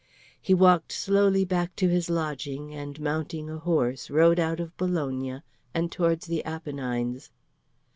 [0.41, 5.43] He walked slowly back to his lodging, and mounting a horse rode out of Bologna,
[5.75, 7.29] and towards the Apennines.